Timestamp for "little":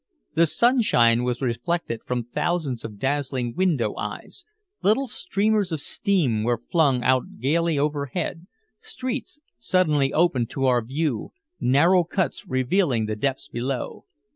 4.81-5.05